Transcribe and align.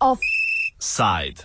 Offside. 0.00 1.44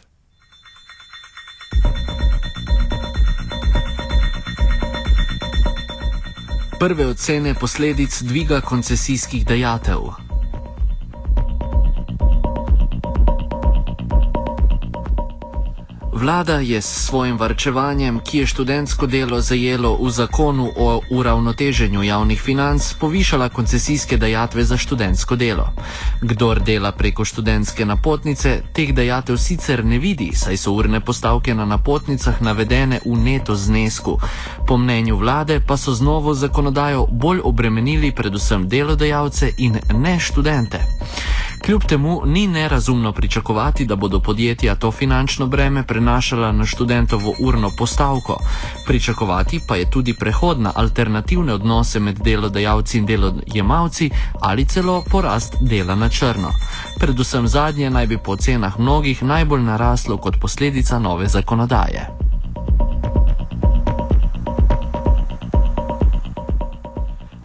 Prve 6.80 7.06
ocene 7.06 7.54
posledic 7.54 8.22
dviga 8.22 8.62
koncesijskih 8.62 9.46
dajatev. 9.46 10.31
Vlada 16.22 16.60
je 16.60 16.82
s 16.82 17.06
svojim 17.06 17.38
varčevanjem, 17.38 18.20
ki 18.20 18.38
je 18.38 18.46
študentsko 18.46 19.08
delo 19.08 19.42
zajelo 19.42 19.98
v 20.02 20.10
zakonu 20.10 20.70
o 20.78 21.02
uravnoteženju 21.10 22.04
javnih 22.04 22.42
financ, 22.42 22.94
povišala 22.94 23.50
koncesijske 23.50 24.18
dajatve 24.18 24.64
za 24.64 24.78
študentsko 24.78 25.36
delo. 25.36 25.74
Kdor 26.22 26.60
dela 26.60 26.92
preko 26.92 27.26
študentske 27.26 27.86
napotnice, 27.86 28.62
teh 28.74 28.94
dajatev 28.94 29.38
sicer 29.38 29.86
ne 29.86 29.98
vidi, 29.98 30.30
saj 30.36 30.58
so 30.58 30.72
urne 30.72 31.00
postavke 31.00 31.56
na 31.56 31.66
napotnicah 31.66 32.42
navedene 32.42 33.00
v 33.06 33.18
neto 33.18 33.56
znesku. 33.56 34.20
Po 34.68 34.78
mnenju 34.78 35.18
vlade 35.18 35.60
pa 35.68 35.78
so 35.78 35.94
z 35.94 36.02
novo 36.02 36.34
zakonodajo 36.34 37.08
bolj 37.12 37.42
obremenili 37.44 38.12
predvsem 38.12 38.70
delodajalce 38.70 39.54
in 39.58 39.80
ne 39.94 40.20
študente. 40.20 40.86
Kljub 41.66 41.84
temu 41.84 42.22
ni 42.26 42.48
nerazumno 42.48 43.12
pričakovati, 43.12 43.86
da 43.86 43.96
bodo 43.96 44.20
podjetja 44.20 44.76
to 44.76 44.92
finančno 44.92 45.48
breme 45.48 45.84
prenašala 45.84 46.52
na 46.52 46.66
študentovo 46.66 47.34
urno 47.40 47.72
postavko. 47.78 48.38
Pričakovati 48.88 49.62
pa 49.68 49.76
je 49.76 49.90
tudi 49.90 50.14
prehod 50.14 50.60
na 50.60 50.72
alternativne 50.76 51.54
odnose 51.54 52.00
med 52.00 52.20
delodajalci 52.24 52.98
in 52.98 53.06
delojemalci 53.06 54.10
ali 54.40 54.66
celo 54.66 55.04
porast 55.12 55.56
dela 55.62 55.96
na 55.96 56.10
črno. 56.10 56.50
Predvsem 57.00 57.48
zadnje 57.48 57.90
naj 57.90 58.08
bi 58.08 58.18
po 58.18 58.32
ocenah 58.32 58.80
mnogih 58.80 59.24
najbolj 59.24 59.62
naraslo 59.62 60.18
kot 60.18 60.40
posledica 60.42 61.00
nove 61.00 61.28
zakonodaje. 61.28 62.31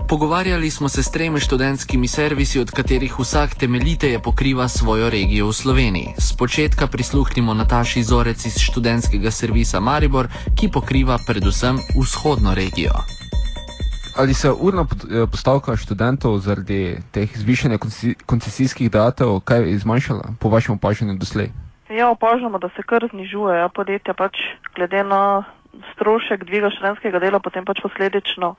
Pogovarjali 0.08 0.70
smo 0.70 0.88
se 0.88 1.02
s 1.02 1.10
tremi 1.10 1.40
študentskimi 1.40 2.08
servisi, 2.08 2.60
od 2.60 2.70
katerih 2.70 3.18
vsak 3.18 3.54
temeljiteje 3.54 4.18
pokriva 4.22 4.68
svojo 4.68 5.10
regijo 5.10 5.46
v 5.46 5.52
Sloveniji. 5.52 6.08
Spočetka 6.18 6.86
prisluhnimo 6.86 7.54
Nataši 7.54 8.02
Zorec 8.02 8.46
iz 8.46 8.54
študentskega 8.58 9.30
servisa 9.30 9.80
Maribor, 9.80 10.28
ki 10.54 10.70
pokriva 10.70 11.18
predvsem 11.26 11.78
vzhodno 11.98 12.54
regijo. 12.54 12.94
Ali 14.18 14.34
se 14.34 14.52
urna 14.52 14.86
eh, 14.86 15.26
postavka 15.30 15.76
študentov 15.76 16.38
zaradi 16.38 17.02
teh 17.10 17.38
zvišanja 17.38 17.78
koncesijskih 18.26 18.90
datev 18.90 19.40
kaj 19.40 19.70
izmanjšala, 19.70 20.38
po 20.40 20.48
vašem 20.48 20.74
opažanju 20.74 21.18
doslej? 21.18 21.50
Ja, 21.90 22.10
opažamo, 22.10 22.58
da 22.58 22.68
se 22.76 22.82
kar 22.82 23.08
znižuje. 23.10 23.58
Ja, 23.58 23.68
podjetja 23.68 24.14
pač 24.14 24.38
glede 24.74 25.02
na 25.02 25.42
strošek 25.92 26.44
dviga 26.44 26.70
študentskega 26.70 27.18
dela, 27.18 27.40
potem 27.42 27.64
pač 27.64 27.82
posledično 27.82 28.54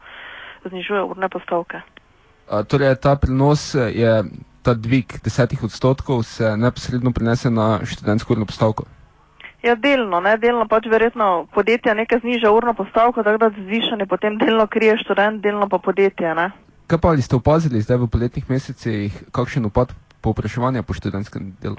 znižuje 0.69 1.03
urne 1.03 1.29
postavke. 1.29 1.81
A, 2.47 2.63
torej, 2.63 2.95
ta 3.03 3.15
prenos 3.19 3.73
je, 3.75 4.23
ta 4.63 4.73
dvig 4.73 5.19
desetih 5.23 5.63
odstotkov 5.63 6.23
se 6.23 6.57
neposredno 6.57 7.11
prenese 7.11 7.49
na 7.49 7.79
študentsko 7.85 8.33
urno 8.33 8.45
postavko? 8.45 8.87
Ja, 9.63 9.75
delno, 9.75 10.19
ne, 10.21 10.37
delno 10.37 10.67
pač 10.69 10.85
verjetno 10.87 11.47
podjetja 11.53 11.95
nekaj 11.97 12.21
zniža 12.23 12.51
urno 12.53 12.73
postavko, 12.77 13.23
tako 13.23 13.41
da 13.41 13.49
zvišanje 13.55 14.05
potem 14.05 14.37
delno 14.37 14.67
krije 14.67 14.97
študent, 15.01 15.41
delno 15.43 15.67
pa 15.69 15.79
podjetje, 15.83 16.35
ne. 16.35 16.51
Kaj 16.87 16.99
pa 17.03 17.09
ali 17.11 17.21
ste 17.21 17.35
opazili 17.35 17.81
zdaj 17.81 17.97
v 17.97 18.07
poletnih 18.07 18.49
mesecih, 18.49 19.11
kakšen 19.35 19.65
upad 19.65 19.91
povpraševanja 20.21 20.83
po 20.87 20.93
študentskem 20.93 21.51
delu? 21.61 21.75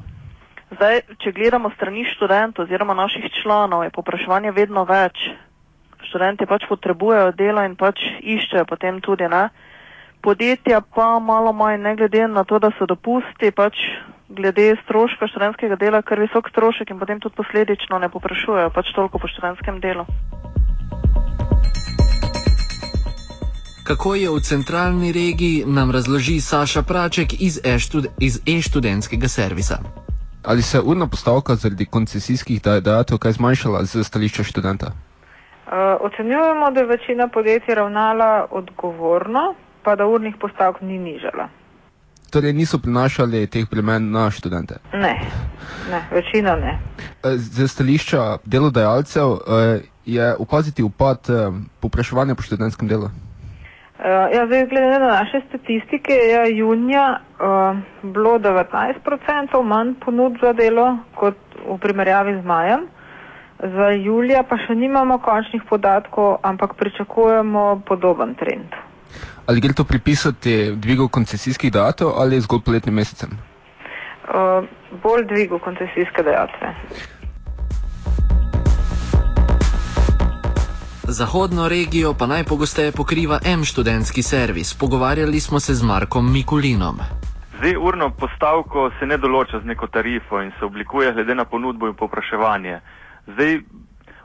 Zdaj, 0.75 1.01
če 1.23 1.33
gledamo 1.33 1.71
strani 1.77 2.05
študentov 2.05 2.67
oziroma 2.67 2.95
naših 2.95 3.25
članov, 3.41 3.87
je 3.87 3.95
povpraševanje 3.95 4.53
vedno 4.53 4.85
več 4.85 5.31
študenti 6.09 6.47
pač 6.47 6.67
potrebujejo 6.69 7.33
delo 7.37 7.63
in 7.65 7.77
pač 7.77 8.01
iščejo 8.21 8.65
potem 8.69 9.01
tudi, 9.05 9.29
ne. 9.29 9.49
Podjetja 10.25 10.81
pa 10.83 11.19
malo 11.23 11.53
manj, 11.53 11.83
ne 11.83 11.95
glede 11.97 12.27
na 12.27 12.43
to, 12.45 12.59
da 12.59 12.73
so 12.79 12.89
dopusti, 12.91 13.53
pač 13.55 13.79
glede 14.29 14.75
stroška 14.85 15.29
študentskega 15.31 15.77
dela, 15.81 16.03
ker 16.03 16.21
visok 16.21 16.51
strošek 16.51 16.91
in 16.91 16.99
potem 16.99 17.21
tudi 17.21 17.39
posledično 17.39 17.99
ne 17.99 18.11
poprašujejo 18.13 18.75
pač 18.75 18.93
toliko 18.97 19.19
po 19.19 19.31
študentskem 19.31 19.81
delu. 19.81 20.05
Kako 23.89 24.15
je 24.15 24.29
v 24.29 24.41
centralni 24.45 25.13
regiji, 25.13 25.65
nam 25.65 25.91
razloži 25.91 26.41
Saša 26.41 26.83
Praček 26.83 27.41
iz 27.41 27.57
e-študentskega 28.45 29.25
e 29.25 29.29
servisa. 29.29 29.79
Ali 30.45 30.63
se 30.63 30.81
urna 30.81 31.07
postavka 31.07 31.55
zaradi 31.57 31.87
koncesijskih 31.87 32.63
dajatev 32.63 33.19
kaj 33.19 33.33
zmanjšala 33.33 33.85
z 33.85 34.05
stališča 34.05 34.45
študenta? 34.45 35.08
Uh, 35.69 35.75
ocenjujemo, 36.01 36.71
da 36.71 36.81
je 36.81 36.87
večina 36.87 37.29
podjetij 37.29 37.75
ravnala 37.75 38.47
odgovorno, 38.51 39.55
pa 39.83 39.97
da 39.97 40.07
urnih 40.07 40.35
postavk 40.41 40.81
ni 40.81 40.99
nižala. 40.99 41.49
Torej 42.31 42.53
niso 42.53 42.79
prinašali 42.79 43.47
teh 43.47 43.69
bremen 43.71 44.11
na 44.11 44.31
študente? 44.31 44.75
Ne, 44.93 45.21
ne 45.91 46.01
večina 46.11 46.57
ne. 46.57 46.79
Eh, 47.25 47.37
z 47.37 47.69
stališča 47.69 48.39
delodajalcev 48.45 49.29
eh, 49.29 49.81
je 50.07 50.37
opaziti 50.39 50.83
upad 50.83 51.19
popraševanja 51.81 52.35
po 52.35 52.43
študentskem 52.43 52.89
delu? 52.89 53.11
Ja, 54.05 54.47
zdaj, 54.47 54.67
glede 54.67 54.99
na 54.99 55.07
naše 55.07 55.41
statistike, 55.49 56.13
je 56.13 56.57
junija 56.57 57.21
uh, 57.21 57.77
bilo 58.13 58.39
19% 58.39 59.63
manj 59.63 59.95
ponud 60.05 60.39
za 60.43 60.53
delo 60.53 60.99
kot 61.15 61.37
v 61.69 61.79
primerjavi 61.79 62.41
z 62.41 62.45
majem. 62.45 62.87
Za 63.59 63.89
julija 63.91 64.45
pa 64.47 64.57
še 64.57 64.75
nimamo 64.75 65.19
končnih 65.19 65.63
podatkov, 65.69 66.37
ampak 66.43 66.77
pričakujemo 66.79 67.83
podoben 67.87 68.35
trend. 68.35 68.75
Ali 69.47 69.61
gre 69.61 69.73
to 69.73 69.85
pripisati 69.85 70.73
dvigu 70.77 71.09
koncesijskih 71.09 71.73
dajatev 71.73 72.09
ali 72.17 72.41
zgolj 72.41 72.61
poletnim 72.65 72.95
mesecem? 72.95 73.31
Uh, 74.29 74.65
bolj 75.03 75.25
dvigu 75.27 75.59
koncesijske 75.59 76.23
dajatve. 76.23 76.75
Zahodno 81.09 81.69
regijo 81.69 82.15
pa 82.15 82.27
najpogosteje 82.27 82.93
pokriva 82.93 83.39
M 83.45 83.65
študentski 83.65 84.23
servis. 84.23 84.75
Pogovarjali 84.75 85.41
smo 85.41 85.61
se 85.61 85.75
z 85.75 85.83
Markom 85.83 86.33
Mikulinom. 86.33 87.01
Zdaj, 87.59 87.77
urno 87.77 88.11
postavko 88.11 88.91
se 88.99 89.07
ne 89.07 89.17
določa 89.19 89.59
z 89.63 89.67
neko 89.67 89.87
tarifo 89.87 90.43
in 90.43 90.53
se 90.59 90.65
oblikuje 90.65 91.13
glede 91.13 91.35
na 91.35 91.45
ponudbo 91.45 91.89
in 91.89 91.95
popraševanje. 91.95 92.81
Zdaj 93.33 93.61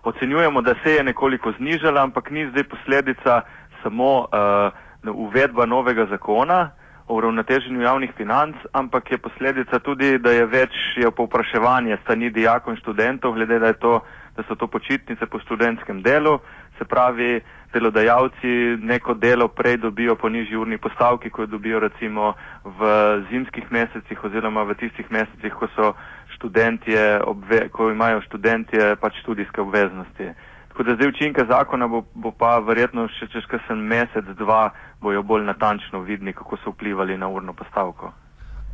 ocenjujemo, 0.04 0.62
da 0.62 0.76
se 0.84 0.92
je 0.92 1.04
nekoliko 1.04 1.52
znižala, 1.52 2.04
ampak 2.04 2.32
ni 2.32 2.50
zdaj 2.50 2.64
posledica 2.64 3.42
samo 3.84 4.20
uh, 4.20 5.16
uvedba 5.16 5.66
novega 5.66 6.06
zakona 6.06 6.70
o 7.08 7.16
uravnoteženju 7.16 7.82
javnih 7.82 8.12
financ, 8.18 8.56
ampak 8.72 9.12
je 9.12 9.18
posledica 9.18 9.80
tudi, 9.80 10.18
da 10.18 10.32
je 10.32 10.46
več 10.46 10.72
je 10.96 11.12
povpraševanje 11.12 11.98
strani 12.04 12.30
dijakov 12.30 12.74
in 12.74 12.80
študentov, 12.80 13.34
glede 13.34 13.60
da, 13.60 13.74
to, 13.74 14.00
da 14.38 14.44
so 14.48 14.56
to 14.56 14.68
počitnice 14.68 15.26
po 15.26 15.40
študentskem 15.40 16.02
delu, 16.02 16.40
se 16.78 16.86
pravi, 16.86 17.42
delodajalci 17.74 18.78
neko 18.80 19.14
delo 19.14 19.48
prej 19.48 19.78
dobijo 19.78 20.16
po 20.16 20.30
nižji 20.30 20.58
urni 20.58 20.78
postavki, 20.78 21.30
kot 21.30 21.50
dobijo 21.50 21.80
recimo 21.80 22.34
v 22.64 22.88
zimskih 23.30 23.72
mesecih 23.72 24.24
oziroma 24.24 24.64
v 24.64 24.78
tistih 24.80 25.12
mesecih, 25.12 25.54
ko 25.54 25.68
so 25.76 25.94
študentje, 26.44 27.24
obve, 27.24 27.70
ko 27.70 27.88
imajo 27.92 28.22
študentje 28.28 28.96
pač 29.00 29.14
študijske 29.24 29.62
obveznosti. 29.62 30.34
Tako 30.68 30.84
da 30.84 30.96
zdaj 30.96 31.08
učinke 31.08 31.46
zakona 31.48 31.88
bo, 31.88 32.04
bo 32.14 32.32
pa 32.32 32.58
verjetno 32.60 33.08
še 33.08 33.30
čez 33.32 33.46
kasen 33.48 33.80
mesec, 33.88 34.26
dva 34.38 34.74
bojo 35.02 35.24
bolj 35.24 35.46
natančno 35.48 36.02
vidni, 36.04 36.34
kako 36.34 36.58
so 36.58 36.74
vplivali 36.76 37.18
na 37.18 37.30
urno 37.30 37.54
postavko. 37.54 38.12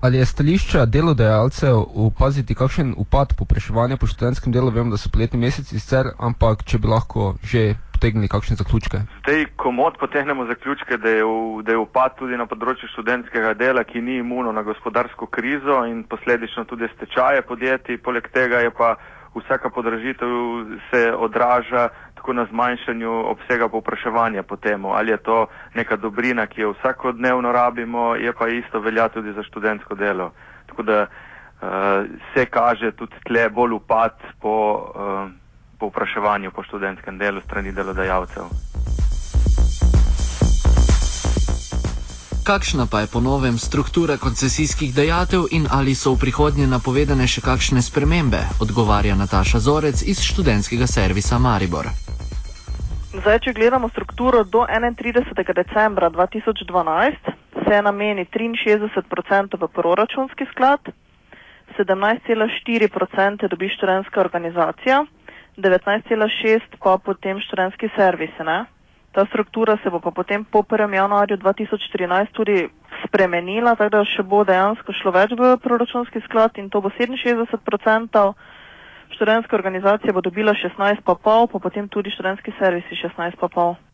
Ali 0.02 0.18
je 0.18 0.26
stališča 0.26 0.86
delodajalcev 0.86 1.78
opaziti 1.96 2.56
kakšen 2.56 2.94
upad 2.98 3.36
popraševanja 3.38 3.98
po 3.98 4.08
študentskem 4.08 4.54
delu? 4.54 4.72
Vem, 4.72 4.90
da 4.90 4.98
so 4.98 5.12
poletni 5.14 5.40
meseci 5.40 5.80
sicer, 5.80 6.14
ampak 6.18 6.64
če 6.64 6.80
bi 6.80 6.88
lahko 6.88 7.36
že 7.44 7.76
potegnili 8.00 8.28
kakšne 8.32 8.56
zaključke? 8.56 8.98
Zdaj, 9.20 9.46
komod 9.56 9.98
potegnemo 10.00 10.46
zaključke, 10.46 10.98
da 10.98 11.10
je, 11.10 11.24
v, 11.24 11.64
da 11.64 11.72
je 11.72 11.78
upad 11.78 12.16
tudi 12.16 12.38
na 12.40 12.46
področju 12.48 12.88
študentskega 12.94 13.54
dela, 13.60 13.84
ki 13.84 14.00
ni 14.02 14.22
imuno 14.24 14.54
na 14.56 14.64
gospodarsko 14.64 15.28
krizo 15.28 15.84
in 15.86 16.06
posledično 16.08 16.64
tudi 16.66 16.88
stečaje 16.96 17.42
podjetij. 17.44 18.00
Poleg 18.00 18.30
tega 18.32 18.62
je 18.64 18.72
pa 18.72 18.96
vsaka 19.36 19.70
podražitev 19.70 20.32
se 20.92 21.02
odraža 21.12 21.90
tako 22.16 22.34
na 22.34 22.46
zmanjšanju 22.48 23.12
obsega 23.34 23.68
povpraševanja 23.68 24.44
po 24.44 24.56
temu. 24.56 24.96
Ali 24.96 25.12
je 25.12 25.18
to 25.18 25.48
neka 25.76 26.00
dobrina, 26.00 26.48
ki 26.48 26.62
jo 26.62 26.72
vsakodnevno 26.80 27.52
rabimo, 27.52 28.16
je 28.16 28.32
pa 28.34 28.48
isto 28.48 28.80
velja 28.80 29.10
tudi 29.10 29.36
za 29.36 29.44
študentsko 29.44 29.96
delo. 29.96 30.32
Tako 30.72 30.84
da 30.84 31.04
uh, 31.04 31.68
se 32.34 32.46
kaže 32.46 32.96
tudi 32.96 33.20
tle 33.28 33.50
bolj 33.50 33.76
upad 33.82 34.16
po. 34.40 34.56
Uh, 34.96 35.39
povpraševanju 35.80 36.52
po 36.52 36.64
študentskem 36.64 37.18
delu 37.18 37.42
strani 37.42 37.72
delodajalcev. 37.72 38.44
Kakšna 42.50 42.88
pa 42.92 43.00
je 43.00 43.08
po 43.14 43.20
novem 43.22 43.58
struktura 43.58 44.18
koncesijskih 44.18 44.96
dejatev 44.96 45.42
in 45.52 45.68
ali 45.72 45.94
so 45.96 46.14
v 46.14 46.20
prihodnje 46.26 46.66
napovedane 46.68 47.28
še 47.30 47.42
kakšne 47.46 47.82
spremembe, 47.86 48.42
odgovarja 48.58 49.14
Nataša 49.16 49.60
Zorec 49.62 50.02
iz 50.02 50.18
študentskega 50.26 50.88
servisa 50.90 51.38
Maribor. 51.38 51.86
Zdaj, 53.14 53.40
če 53.46 53.54
gledamo 53.54 53.90
strukturo 53.90 54.44
do 54.44 54.66
31. 54.66 55.54
decembra 55.54 56.10
2012, 56.10 57.30
se 57.70 57.82
nameni 57.86 58.26
63% 58.26 59.62
v 59.62 59.68
proračunski 59.70 60.50
sklad, 60.50 60.90
17,4% 61.78 63.48
dobi 63.48 63.70
študentska 63.70 64.22
organizacija, 64.22 65.06
19,6% 65.62 66.80
pa 66.80 66.98
potem 66.98 67.40
študentski 67.40 67.90
servis. 67.96 68.32
Ne? 68.40 68.66
Ta 69.12 69.26
struktura 69.26 69.78
se 69.84 69.90
bo 69.90 70.00
pa 70.00 70.12
potem 70.12 70.46
po 70.46 70.62
1. 70.64 70.94
januarju 70.94 71.38
2014 71.38 72.32
tudi 72.32 72.70
spremenila, 73.06 73.76
tako 73.76 73.90
da 73.98 74.04
še 74.06 74.24
bo 74.24 74.44
dejansko 74.46 74.94
šlo 74.94 75.12
več 75.12 75.34
v 75.34 75.58
proračunski 75.58 76.22
sklad 76.28 76.58
in 76.62 76.70
to 76.70 76.82
bo 76.82 76.90
67%. 76.94 78.34
Študentska 79.10 79.56
organizacija 79.58 80.14
bo 80.14 80.22
dobila 80.22 80.54
16,5, 80.54 81.02
pa 81.52 81.60
potem 81.60 81.90
tudi 81.90 82.14
študentski 82.14 82.54
servisi 82.60 82.96
16,5. 83.02 83.89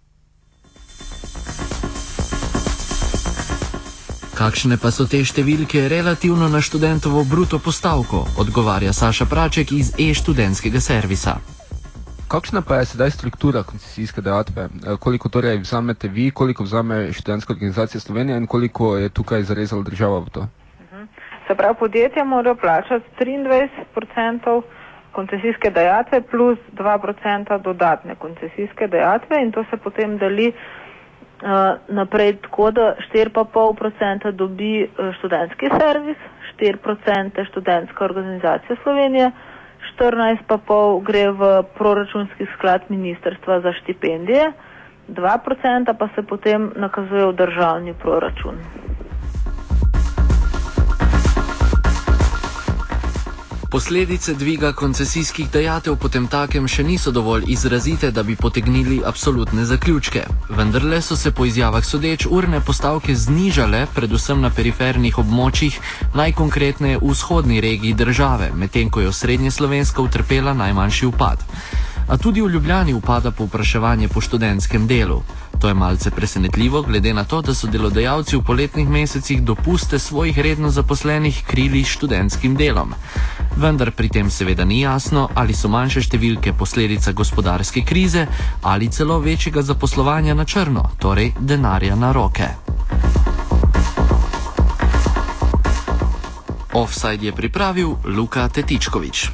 Kakšne 4.36 4.76
pa 4.76 4.92
so 4.92 5.06
te 5.08 5.22
številke 5.24 5.86
relativno 5.88 6.50
na 6.52 6.60
študentovo 6.60 7.22
bruto 7.24 7.56
postavko, 7.56 8.26
odgovarja 8.36 8.92
Saša 8.92 9.24
Praček 9.32 9.72
iz 9.72 9.94
e-študentskega 9.96 10.82
servisa. 10.84 11.38
Kakšna 12.28 12.60
pa 12.60 12.82
je 12.82 12.90
sedaj 12.92 13.14
struktura 13.16 13.64
koncesijske 13.64 14.20
dejatve? 14.20 14.68
E, 14.68 14.98
koliko 15.00 15.32
torej 15.32 15.62
vzamete 15.64 16.12
vi, 16.12 16.28
koliko 16.36 16.68
vzame 16.68 17.14
študentska 17.16 17.56
organizacija 17.56 18.02
Slovenija 18.04 18.36
in 18.36 18.48
koliko 18.48 18.98
je 19.00 19.10
tukaj 19.10 19.48
zarezala 19.48 19.88
država 19.88 20.20
v 20.28 20.30
to? 20.36 20.48
Mhm. 20.84 21.08
Se 21.48 21.56
pravi, 21.56 21.80
podjetja 21.80 22.28
morajo 22.28 22.60
plačati 22.60 23.08
23% 23.24 24.62
koncesijske 25.16 25.72
dejatve 25.72 26.22
plus 26.22 26.60
2% 26.76 27.62
dodatne 27.64 28.20
koncesijske 28.20 28.88
dejatve 28.88 29.40
in 29.44 29.52
to 29.56 29.64
se 29.72 29.78
potem 29.78 30.18
deli 30.18 30.52
naprej 31.90 32.34
tako, 32.38 32.72
da 32.72 32.86
4,5% 33.06 34.32
dobi 34.32 34.70
uh, 34.84 35.14
študentski 35.16 35.68
servis, 35.72 36.18
4% 36.54 36.80
študentska 37.46 38.06
organizacija 38.06 38.76
Slovenije, 38.84 39.32
14,5% 40.00 41.04
gre 41.04 41.32
v 41.32 41.42
proračunski 41.74 42.46
sklad 42.56 42.82
ministrstva 42.90 43.60
za 43.62 43.74
štipendije, 43.74 44.52
2% 45.10 45.94
pa 45.94 46.08
se 46.08 46.24
potem 46.24 46.72
nakazuje 46.76 47.26
v 47.26 47.34
državni 47.34 47.94
proračun. 47.94 48.56
Posledice 53.76 54.34
dviga 54.34 54.72
koncesijskih 54.74 55.50
dejatev 55.52 55.98
potem 56.00 56.30
takem 56.32 56.68
še 56.68 56.84
niso 56.88 57.12
dovolj 57.12 57.44
izrazite, 57.52 58.08
da 58.12 58.24
bi 58.24 58.38
potegnili 58.40 59.02
absolutne 59.04 59.66
zaključke. 59.68 60.22
Vendar 60.50 60.86
le 60.88 61.02
so 61.04 61.18
se 61.20 61.34
po 61.36 61.44
izjavah 61.46 61.84
sodeč 61.84 62.24
urne 62.32 62.62
postavke 62.64 63.16
znižale, 63.16 63.82
predvsem 63.96 64.40
na 64.40 64.50
perifernih 64.50 65.20
območjih, 65.20 65.80
najkonkretneje 66.16 67.02
v 67.02 67.12
vzhodni 67.12 67.60
regiji 67.60 68.00
države, 68.00 68.54
medtem 68.56 68.88
ko 68.90 69.04
je 69.04 69.12
srednje 69.12 69.52
slovenska 69.52 70.02
utrpela 70.02 70.54
najmanjši 70.56 71.12
upad. 71.12 71.44
A 72.08 72.18
tudi 72.18 72.42
v 72.42 72.54
Ljubljani 72.56 72.94
upada 72.94 73.32
povpraševanje 73.32 74.08
po 74.08 74.22
študentskem 74.22 74.88
delu. 74.88 75.20
To 75.60 75.68
je 75.68 75.74
malce 75.74 76.12
presenetljivo, 76.12 76.82
glede 76.82 77.14
na 77.14 77.24
to, 77.24 77.42
da 77.42 77.54
so 77.54 77.68
delodajalci 77.68 78.38
v 78.38 78.44
poletnih 78.44 78.90
mesecih 78.90 79.42
dopuste 79.42 80.00
svojih 80.00 80.40
redno 80.40 80.70
zaposlenih 80.70 81.44
krili 81.48 81.84
študentskim 81.84 82.56
delom 82.56 82.94
vendar 83.58 83.92
pri 83.92 84.10
tem 84.10 84.30
seveda 84.30 84.66
ni 84.66 84.82
jasno, 84.82 85.30
ali 85.36 85.54
so 85.54 85.70
manjše 85.72 86.02
številke 86.06 86.54
posledica 86.54 87.12
gospodarske 87.12 87.84
krize 87.86 88.28
ali 88.62 88.90
celo 88.92 89.20
večjega 89.20 89.62
zaposlovanja 89.62 90.34
na 90.34 90.46
črno, 90.46 90.90
torej 91.00 91.34
denarja 91.40 91.96
na 91.96 92.12
roke. 92.12 92.50
Offside 96.76 97.26
je 97.26 97.32
pripravil 97.32 97.96
Luka 98.06 98.50
Tetičkovič. 98.50 99.30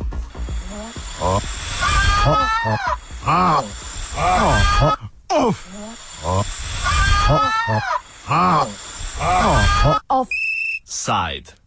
Offside. 10.07 11.57